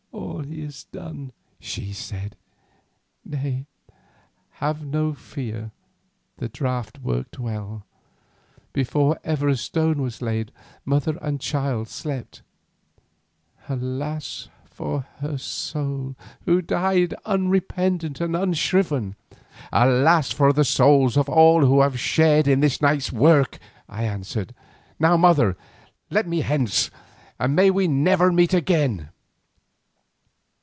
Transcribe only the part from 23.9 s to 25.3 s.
answered. "Now,